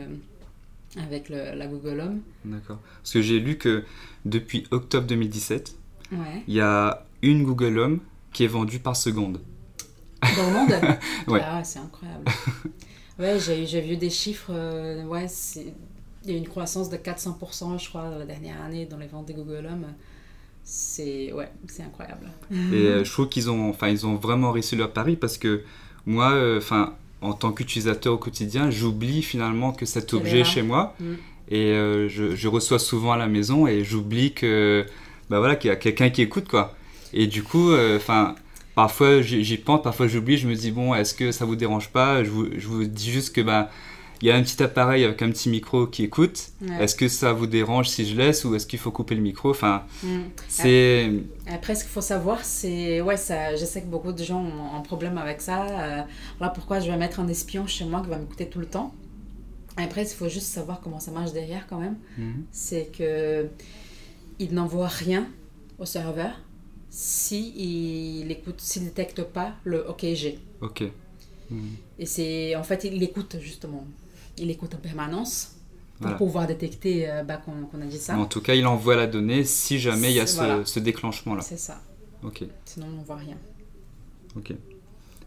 [1.02, 2.20] avec le, la Google Home.
[2.46, 2.78] D'accord.
[3.02, 3.84] Parce que j'ai lu que
[4.24, 5.74] depuis octobre 2017,
[6.12, 6.42] Ouais.
[6.46, 7.98] il y a une Google Home
[8.32, 9.40] qui est vendue par seconde.
[10.22, 10.74] Dans le monde
[11.28, 11.40] Ouais.
[11.42, 12.24] Ah, c'est incroyable.
[13.18, 14.50] Ouais, j'ai vu des chiffres.
[14.50, 18.84] euh, ouais, il y a eu une croissance de 400%, je crois, la dernière année
[18.84, 19.86] dans les ventes des Google Home.
[20.64, 22.28] C'est ouais, c'est incroyable.
[22.50, 25.62] Et euh, je trouve qu'ils ont, ils ont vraiment réussi leur pari parce que
[26.04, 26.60] moi, euh,
[27.22, 31.14] en tant qu'utilisateur au quotidien, j'oublie finalement que cet objet est chez moi Mm.
[31.50, 31.72] et
[32.10, 34.84] je, je reçois souvent à la maison et j'oublie que,
[35.30, 36.74] bah voilà, qu'il y a quelqu'un qui écoute quoi.
[37.12, 38.34] Et du coup, euh, enfin.
[38.74, 42.22] Parfois j'y pense, parfois j'oublie, je me dis bon, est-ce que ça vous dérange pas?
[42.22, 43.70] Je vous, je vous dis juste que bah,
[44.20, 46.48] il y a un petit appareil avec un petit micro qui écoute.
[46.60, 46.84] Ouais.
[46.84, 49.48] Est-ce que ça vous dérange si je laisse ou est-ce qu'il faut couper le micro?
[49.48, 50.06] Enfin, Mm.
[50.48, 51.10] c'est
[51.46, 53.00] Après, ce qu'il faut savoir, c'est.
[53.00, 55.62] Ouais, ça, je sais que beaucoup de gens ont un problème avec ça.
[55.64, 56.02] Euh,
[56.38, 58.92] là, pourquoi je vais mettre un espion chez moi qui va m'écouter tout le temps?
[59.78, 61.96] Après, il faut juste savoir comment ça marche derrière quand même.
[62.18, 62.44] Mhm.
[62.52, 63.48] C'est que
[64.38, 65.26] il n'envoie rien
[65.78, 66.32] au serveur
[66.90, 70.38] si il écoute, s'il détecte pas le OKG.
[70.62, 70.84] ok.
[71.98, 73.86] Et c'est en fait il écoute justement,
[74.38, 75.52] il écoute en permanence
[75.98, 76.16] pour Voilà.
[76.18, 78.18] pouvoir détecter euh, bah, qu'on a dit ça.
[78.18, 80.64] En tout cas, il envoie la donnée si jamais il y a ce, Voilà.
[80.64, 81.40] ce déclenchement-là.
[81.42, 81.80] C'est ça.
[82.22, 83.36] Ok, Sinon on voit rien.
[84.36, 84.52] ok.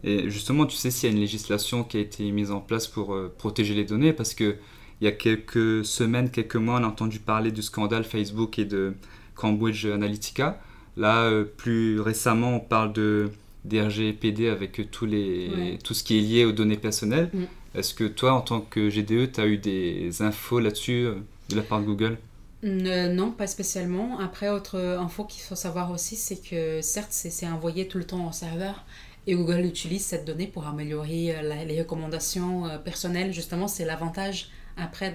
[0.04, 2.86] Et justement, tu sais s'il y a une législation qui a été mise en place
[2.86, 4.12] pour euh, protéger les données?
[4.12, 4.56] Parce que
[5.00, 8.64] il y a quelques semaines, quelques mois, on a entendu parler du scandale Facebook et
[8.64, 8.94] de
[9.34, 10.60] Cambridge Analytica.
[10.96, 13.30] Là, euh, plus récemment, on parle de
[13.64, 15.78] des RGPD avec tous les, Ouais.
[15.84, 17.28] tout ce qui est lié aux données personnelles.
[17.34, 17.44] Mm.
[17.74, 21.14] Est-ce que toi, en tant que GDE, tu as eu des infos là-dessus euh,
[21.50, 22.16] de la part de Google?
[22.62, 24.18] Non, pas spécialement.
[24.18, 28.28] Après, autre info qu'il faut savoir aussi, c'est que certes, c'est envoyé tout le temps
[28.28, 28.84] au serveur
[29.26, 31.34] et Google utilise cette donnée pour améliorer
[31.66, 33.32] les recommandations personnelles.
[33.32, 34.50] Justement, c'est l'avantage
[34.80, 35.12] après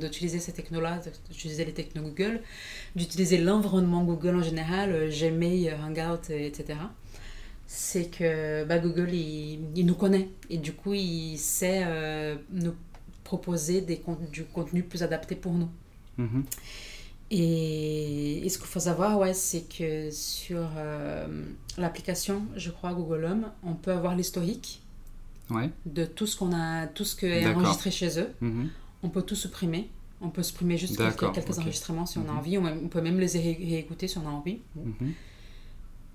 [0.00, 1.00] d'utiliser ces technos-là,
[1.30, 2.40] d'utiliser les technos Google,
[2.94, 6.76] d'utiliser l'environnement Google en général, Gmail, Hangout, etc
[7.66, 12.74] c'est que bah, Google, il, il, nous connaît et du coup, il sait euh, nous
[13.24, 14.00] proposer des,
[14.30, 15.68] du contenu plus adapté pour nous.
[16.18, 16.44] Mm-hmm.
[17.32, 21.26] Et, ce qu'il faut savoir, ouais, c'est que sur euh,
[21.76, 24.80] l'application, je crois, Google Home, on peut avoir l'historique
[25.50, 25.70] ouais.
[25.86, 28.28] de tout ce qu'on a, tout ce qui est enregistré chez eux.
[28.42, 28.66] Mm-hmm.
[29.02, 29.90] On peut tout supprimer.
[30.20, 32.38] On peut supprimer juste quelques, quelques enregistrements si on a mm-hmm.
[32.38, 32.58] envie.
[32.58, 34.60] On, peut même les réécouter si on a envie.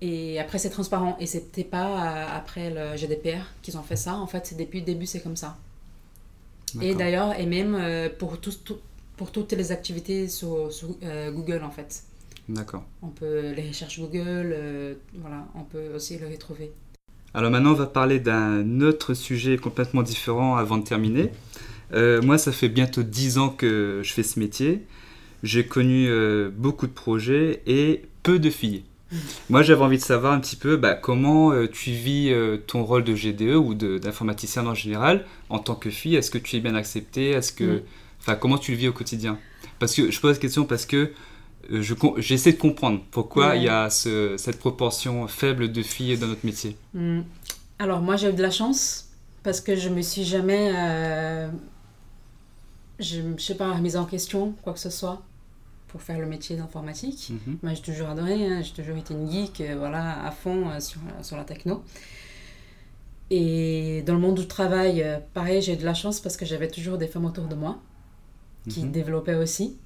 [0.02, 1.16] Et après, c'est transparent.
[1.20, 4.16] Et c'était pas euh, après le GDPR qu'ils ont fait ça.
[4.16, 5.56] En fait, depuis le début, c'est comme ça.
[6.80, 8.52] Et d'ailleurs, et même euh, pour, tout,
[9.16, 10.70] pour toutes les activités sur,
[11.04, 12.02] euh, Google, en fait.
[12.48, 12.84] D'accord.
[13.00, 16.72] On peut les recherches Google, voilà, on peut aussi les retrouver.
[17.34, 21.30] Alors maintenant, on va parler d'un autre sujet complètement différent avant de terminer.
[21.92, 24.86] moi, ça fait bientôt 10 ans que je fais ce métier.
[25.42, 26.08] J'ai connu
[26.56, 28.84] beaucoup de projets et peu de filles.
[29.50, 32.84] Moi, j'avais envie de savoir un petit peu bah, comment euh, tu vis euh, ton
[32.84, 36.16] rôle de GDE ou d'informaticien en général en tant que fille.
[36.16, 37.30] Est-ce que tu es bien acceptée?
[37.30, 37.82] Est-ce que, mm.
[38.20, 39.38] enfin, comment tu le vis au quotidien?
[39.78, 41.12] Parce que je pose la question parce que
[41.70, 41.82] euh,
[42.18, 46.76] j'essaie de comprendre pourquoi il y a cette proportion faible de filles dans notre métier.
[46.94, 47.20] Mm.
[47.78, 49.08] Alors moi, j'ai eu de la chance
[49.42, 50.72] parce que je me suis jamais,
[53.00, 55.22] je, je sais pas, remise en question quoi que ce soit
[55.92, 57.30] pour faire le métier d'informatique.
[57.30, 57.58] Mhm.
[57.62, 60.80] Moi, j'ai toujours adoré, hein, j'ai toujours été une geek, euh, voilà, à fond euh,
[60.80, 61.84] sur, sur, la techno.
[63.30, 66.46] Et dans le monde du travail, euh, pareil, j'ai eu de la chance parce que
[66.46, 67.78] j'avais toujours des femmes autour de moi
[68.70, 68.90] qui mhm.
[68.90, 69.76] développaient aussi.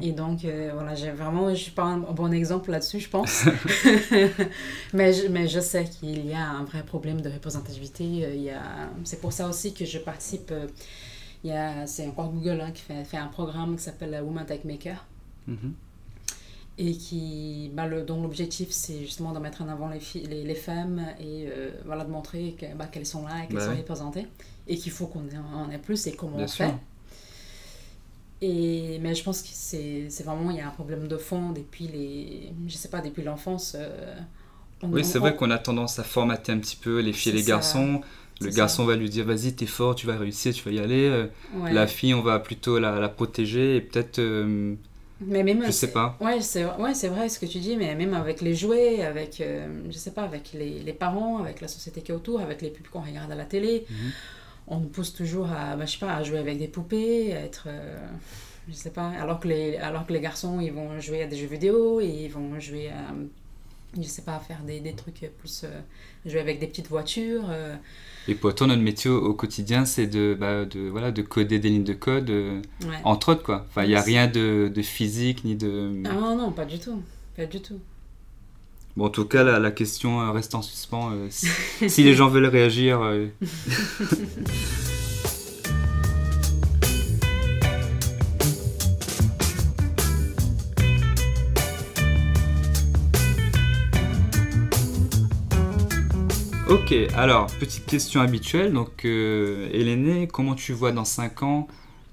[0.00, 3.44] Et donc, voilà, j'ai vraiment, je suis pas un bon exemple là-dessus, je pense.
[4.92, 8.04] mais, je, mais je sais qu'il y a un vrai problème de représentativité.
[8.04, 8.62] Il y a,
[9.04, 10.52] c'est pour ça aussi que je participe.
[11.44, 14.46] il y a, c'est encore Google hein, qui fait, fait, un programme qui s'appelle Woman
[14.46, 15.04] Tech Maker.
[15.46, 15.74] Mhm.
[16.78, 20.44] Et qui, bah, le, dont l'objectif, c'est justement de mettre en avant les, filles, les,
[20.44, 23.76] les, femmes et euh, voilà, de montrer bah, qu'elles sont là et qu'elles bah sont
[23.76, 24.26] représentées.
[24.66, 26.72] Et qu'il faut qu'on en ait plus et comment on fait.
[28.42, 31.88] Et, mais je pense que c'est vraiment, il y a un problème de fond depuis
[31.88, 33.76] les, je sais pas, depuis l'enfance.
[33.78, 34.14] Euh,
[34.82, 37.42] oui, c'est vrai qu'on a tendance à formater un petit peu les filles et les
[37.42, 38.00] garçons.
[38.40, 41.06] Le garçon va lui dire vas-y, t'es fort, tu vas réussir, tu vas y aller.
[41.06, 41.26] Euh,
[41.70, 44.18] la fille, on va plutôt la, la protéger et peut-être
[45.20, 46.16] mais même, je sais pas.
[46.20, 49.68] Ouais, c'est ouais, vrai ce que tu dis, mais même avec les jouets, avec, euh,
[49.90, 52.70] je sais pas, avec les, les, parents, avec la société qui est autour, avec les
[52.70, 54.12] pubs qu'on regarde à la télé, mhm.
[54.70, 57.40] On nous pousse toujours à, bah, je sais pas, à jouer avec des poupées, à
[57.40, 57.64] être.
[57.66, 57.98] Euh,
[58.68, 61.36] je sais pas, alors que, les, alors que les garçons, ils vont jouer à des
[61.36, 63.14] jeux vidéo, et ils vont jouer à.
[63.96, 65.62] Je sais pas, à faire des, des trucs plus.
[65.64, 65.80] Euh,
[66.24, 67.50] jouer avec des petites voitures.
[68.28, 71.70] Et pour toi, notre métier au, quotidien, c'est de, bah, de, voilà, de coder des
[71.70, 72.60] lignes de code, euh,
[73.04, 73.42] entre autres.
[73.42, 73.66] Quoi.
[73.68, 76.02] Enfin, il n'y a rien de, de, physique ni de...
[76.04, 77.02] Ah non, non, pas du tout.
[77.36, 77.80] Pas du tout.
[78.96, 81.12] Bon, en tout cas, la, question euh, reste en suspens.
[81.12, 83.00] Euh, si, les gens veulent réagir...
[96.70, 98.72] Ok, alors, petite question habituelle.
[98.72, 101.66] Donc, euh, Hélène, comment tu vois dans 5 ans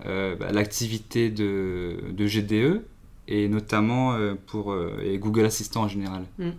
[0.07, 2.81] euh, bah, l'activité de, GDE
[3.27, 4.75] et notamment euh, pour
[5.17, 6.51] Google Assistant en général hmm.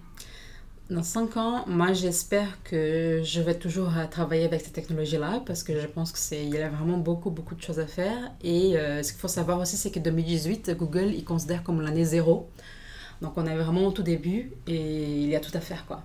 [0.90, 5.78] Dans 5 ans, moi j'espère que je vais toujours travailler avec ces technologies-là parce que
[5.78, 8.16] je pense qu'il y a vraiment beaucoup, beaucoup de choses à faire.
[8.42, 12.48] Et ce qu'il faut savoir aussi, c'est que 2018, Google, il considère comme l'année zéro.
[13.20, 16.02] Donc on est vraiment au tout début et il y a tout à faire quoi.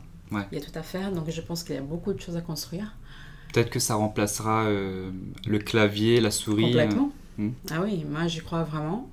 [0.51, 2.35] Il y a tout à faire, donc je pense qu'il y a beaucoup de choses
[2.35, 2.95] à construire.
[3.53, 5.11] Peut-être que ça remplacera euh,
[5.45, 6.65] le clavier, la souris.
[6.65, 7.11] Complètement.
[7.39, 7.53] Euh, hmm.
[7.71, 9.09] Ah oui, moi j'y crois vraiment.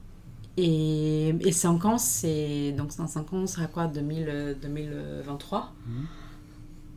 [0.57, 2.73] Et, et 5 ans, c'est.
[2.73, 5.91] Donc dans 5 ans, on sera quoi 2000, 2023 hmm.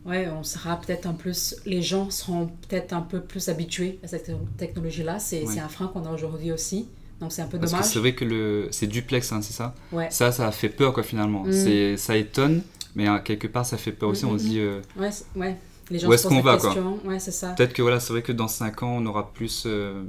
[0.08, 1.56] Ouais, on sera peut-être un plus.
[1.64, 5.18] Les gens seront peut-être un peu plus habitués à cette technologie-là.
[5.18, 6.88] C'est un frein qu'on a aujourd'hui aussi.
[7.20, 7.70] Donc c'est un peu dommage.
[7.70, 8.68] Parce que c'est vrai que le...
[8.70, 9.74] c'est duplex, hein, c'est ça?
[9.92, 10.08] Ouais.
[10.10, 11.44] Ça, ça fait peur, quoi, finalement.
[11.44, 11.96] Hmm.
[11.96, 12.62] Ça étonne.
[12.94, 14.24] Mais hein, quelque part, ça fait peur aussi.
[14.24, 14.60] On se dit.
[14.60, 15.56] Euh, ouais, ouais.
[15.90, 16.74] Les gens où est-ce qu'on va quoi?
[17.04, 17.50] Ouais, c'est ça.
[17.50, 20.02] Peut-être que voilà, c'est vrai que dans 5 ans, on aura plus euh,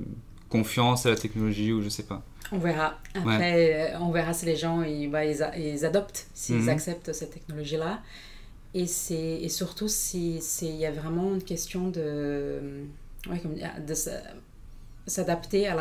[0.49, 2.23] confiance à la technologie ou je sais pas.
[2.51, 2.99] On verra.
[3.13, 6.69] Après, euh, on verra si les gens ils, bah, ils, ils adoptent, s'ils mhm.
[6.69, 8.01] acceptent cette technologie-là.
[8.73, 12.83] Et, et surtout s'il y a vraiment une question de,
[13.29, 13.41] ouais,
[13.79, 13.93] de
[15.07, 15.75] s'adapter à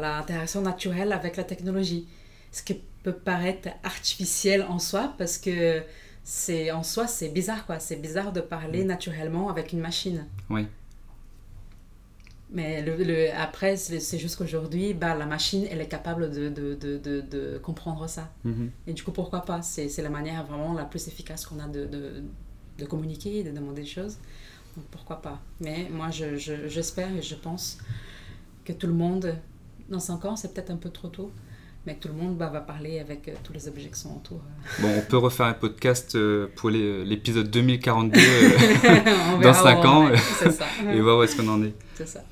[0.00, 2.08] l'interaction la, à naturelle avec la technologie.
[2.50, 5.82] ce qui peut paraître artificiel en soi, parce que
[6.24, 7.78] c'est en soi, c'est bizarre, quoi.
[7.78, 10.26] C'est bizarre de parler naturellement avec une machine.
[10.50, 10.66] Oui.
[12.52, 16.74] Mais le, le- après, c'est juste qu'aujourd'hui, bah, la machine, elle est capable de, de,
[16.74, 18.28] de, de, de comprendre ça.
[18.44, 18.70] Mhm.
[18.88, 19.62] Et du coup, pourquoi pas?
[19.62, 23.86] C'est la manière vraiment la plus efficace qu'on a de, de, communiquer, de demander des
[23.88, 24.16] choses.
[24.76, 25.40] Donc pourquoi pas?
[25.60, 27.78] Mais moi, je- je- j'espère et je pense
[28.64, 29.34] que tout le monde,
[29.88, 31.30] dans 5 ans, c'est peut-être un peu trop tôt,
[31.86, 34.16] mais que tout le monde bah, va parler avec euh, tous les objets qui sont
[34.16, 34.38] autour.
[34.38, 34.82] euh.
[34.82, 38.50] Bon, on peut refaire un podcast euh, pour les- l'épisode 2042 euh,
[39.34, 40.16] Dans verra cinq où on ans, euh,
[40.50, 40.66] ça.
[40.92, 41.74] et voir où est-ce qu'on en est.
[41.94, 42.22] C'est ça.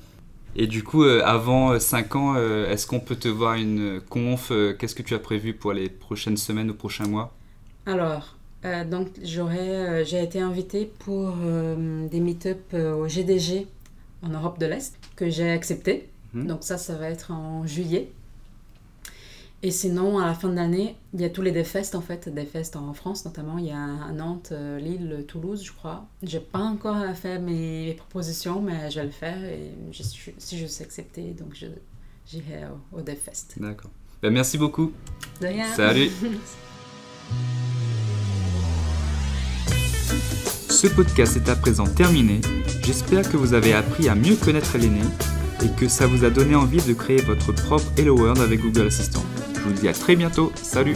[0.55, 4.51] Et du coup, euh, avant 5 ans, euh, est-ce qu'on peut te voir une conf
[4.51, 7.37] euh, Qu'est-ce que tu as prévu pour les prochaines semaines ou prochains mois?
[7.85, 13.67] Alors, euh, donc j'aurais, euh, j'ai été invitée pour euh, des meet-up euh, au GDG
[14.21, 16.09] en Europe de l'Est que j'ai accepté.
[16.33, 16.47] Mhm.
[16.47, 18.11] Donc ça, ça va être en juillet.
[19.61, 22.33] Et sinon, à la fin de l'année, il y a tous les Defest en fait,
[22.33, 23.57] Defest en France notamment.
[23.57, 26.07] Il y a Nantes, euh, Lille, Toulouse, je crois.
[26.23, 30.57] J'ai pas encore fait mes, propositions, mais je vais le faire et je suis, si
[30.57, 31.55] je suis acceptée, donc
[32.25, 33.55] j'irai au, au Defest.
[33.59, 33.91] D'accord.
[34.21, 34.93] Ben, merci beaucoup.
[35.41, 35.67] De rien.
[35.75, 36.09] Salut.
[40.69, 42.39] Ce podcast est à présent terminé.
[42.85, 45.01] J'espère que vous avez appris à mieux connaître l'aîné
[45.63, 48.87] et que ça vous a donné envie de créer votre propre Hello World avec Google
[48.87, 49.23] Assistant.
[49.55, 50.51] Je vous dis à très bientôt.
[50.55, 50.95] Salut